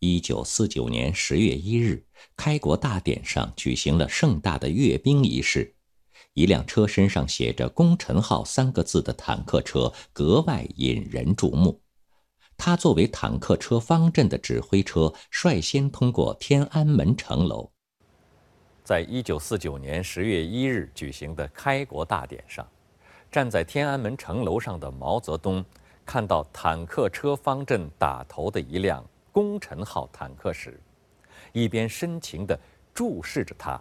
[0.00, 2.04] 一九四九年十月一日，
[2.36, 5.74] 开国大典上举行了盛大的阅兵仪式。
[6.34, 11.80] 一辆车身上写着“功臣号”三个字的坦克车格外引人注目。
[12.58, 17.70] 它作为坦克车方阵的指挥车，率先通过天安门城楼。
[18.84, 22.68] 在一九四九年十月一日举行的开国大典上，
[23.32, 25.64] 站在天安门城楼上的毛泽东，
[26.04, 29.02] 看到坦克车方阵打头的一辆。
[29.36, 30.80] 功臣号坦克时，
[31.52, 32.58] 一边深情地
[32.94, 33.78] 注视着他，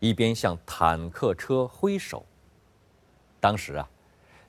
[0.00, 2.26] 一边向坦克车挥手。
[3.38, 3.88] 当时啊，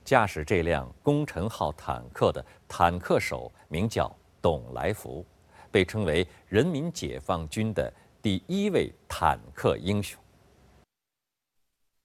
[0.04, 5.24] 驾驶这辆功臣号坦克的坦克手名叫董来福，
[5.70, 10.20] 被称为人民解放军的第一位坦克英雄。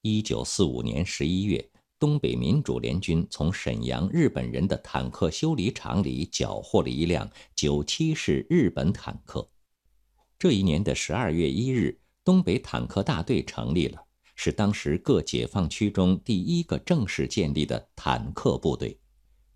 [0.02, 1.68] 一九四五年十一月。
[1.98, 9.48] 东北民主联军从沈阳日本人的坦克修理厂里缴获了一辆九七式日本坦克。
[10.38, 13.98] 这一年的十二月一日，东北坦克大队成立了，
[14.34, 18.98] 是当时各解放区中第一个正式建立的坦克部队。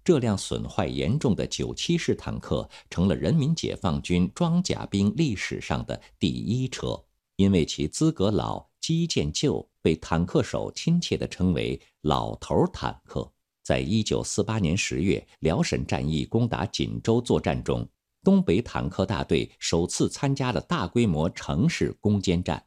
[0.02, 7.04] 这辆损坏严重的九七式坦克成了人民解放军装甲兵历史上的第一车，
[7.36, 8.70] 因为其资格老。
[8.80, 13.30] 基建旧，被坦克手亲切地称为“老头坦克”。
[13.62, 17.86] 在一九四八年十月辽沈战役攻打锦州作战中，
[18.24, 22.64] 东北坦克大队首次参加了大规模城市攻坚战。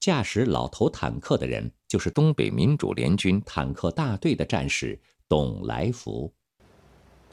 [0.00, 4.98] 驾驶老头坦克的人就是东北民主联军坦克大队的战士
[5.28, 6.32] 董来福。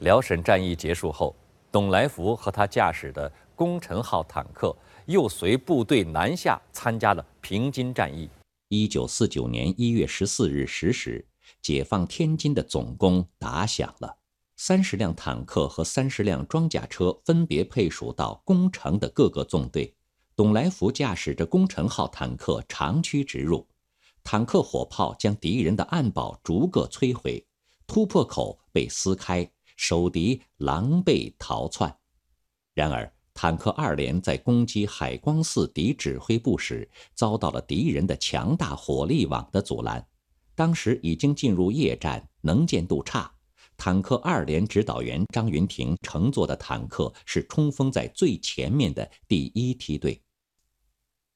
[0.00, 1.34] 辽沈战役结束后，
[1.70, 4.76] 董来福和他驾驶的功臣号坦克。
[5.06, 8.26] 又随部队南下参加了平津战役。
[8.68, 11.26] 一九四九年一月十四日十时，
[11.60, 14.16] 解放天津的总攻打响了。
[14.56, 19.94] 三十辆坦克和三十辆装甲车分别配属到攻城的各个纵队。
[20.34, 23.68] 董来福驾驶着攻城号坦克长驱直入，
[24.24, 27.46] 坦克火炮将敌人的暗堡逐个摧毁，
[27.86, 31.96] 突破口被撕开，守敌狼狈逃窜。
[32.72, 33.13] 然而。
[33.34, 40.06] 坦克二连在攻击海光寺敌指挥部时，遭到了敌人的强大火力网的阻拦。
[40.54, 43.30] 当时已经进入夜战，能见度差。
[43.76, 50.22] 坦克二连指导员张云亭乘坐的坦克是冲锋在最前面的第一梯队。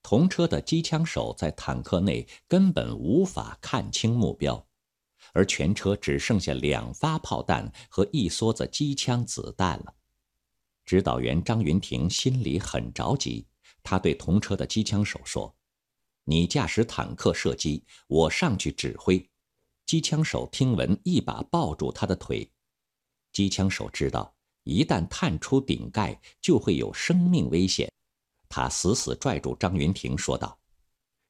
[0.01, 4.65] 同车的机枪手在坦克内根本无法看清目标，
[5.33, 9.95] 而全车只剩下两发炮弹和一梭子机枪子弹了。
[10.89, 13.47] 指导员张云亭心里很着急，
[13.83, 15.55] 他对同车的机枪手说
[16.25, 19.23] ：“你驾驶坦克射击，我上去指挥。”
[19.85, 22.51] 机枪手听闻，一把抱住他的腿。
[23.33, 24.35] 机枪手知道，
[24.65, 27.93] 一旦探出顶盖，就会有生命危险。
[28.49, 30.59] 他死死拽住张云亭，说道：“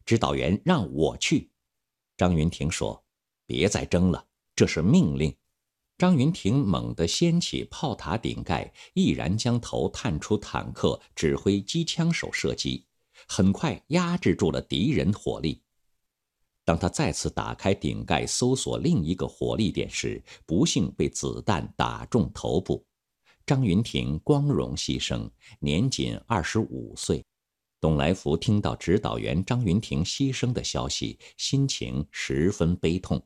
[0.07, 1.51] 指导员让我去。”
[2.17, 3.05] 张云亭说
[3.45, 4.25] ：“别再争了，
[4.55, 5.37] 这是命令。”
[5.99, 12.87] 张云亭猛地掀起炮塔顶盖，毅然将头探出坦克，指挥机枪手射击，
[13.27, 15.61] 很快压制住了敌人火力。
[16.65, 22.87] 当他再次打开顶盖搜索另一个火力点时，不幸被子弹打中头部。
[23.45, 25.29] 张云亭光荣牺牲，
[25.59, 27.25] 年仅二十五岁。
[27.81, 33.21] 董来福听到指导员张云亭牺牲的消息，心情十分悲痛。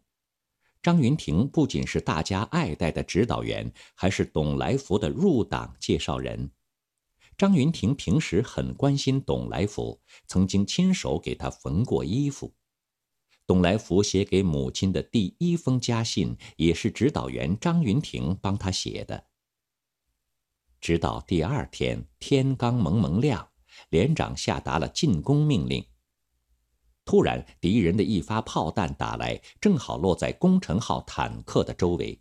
[0.82, 6.50] 张云亭不仅是大家爱戴的指导员，还是董来福的入党介绍人。
[7.38, 12.53] 张云亭平时很关心董来福，曾经亲手给他缝过衣服。
[13.47, 19.28] 董来福写给母亲的第一封家信，也是指导员张云亭帮他写的。
[20.80, 23.51] 直到第二天天刚蒙蒙亮，
[23.91, 25.86] 连长下达了进攻命令。
[27.04, 32.21] 突然，敌人的一发炮弹打来，正好落在工程号坦克的周围。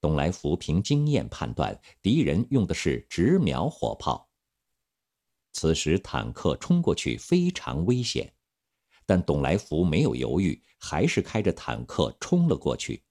[0.00, 4.28] 董来福凭经验判断，敌人用的是直瞄火炮。
[5.52, 8.34] 此时坦克冲过去非常危险，
[9.06, 13.04] 但董来福没有犹豫，还是开着坦克冲了过去。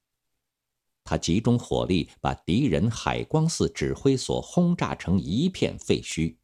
[1.03, 6.35] 他集中火力，把敌人海光寺指挥所轰炸成一片废墟。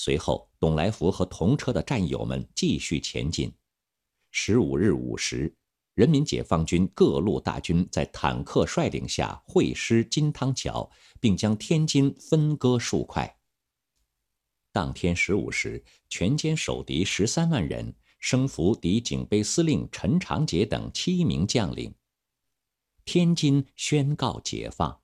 [0.00, 3.52] 随后，董来福和同车的战友们继续前进。
[4.30, 5.52] 十五日午时，
[5.94, 13.40] 人民解放军各路大军在坦克率领下会师金汤桥，并将天津分割数块。
[14.70, 21.92] 当天十五时，全歼守敌十三万人，升俘敌警备司令陈长捷等七名将领。
[23.04, 25.00] 天津宣告解放。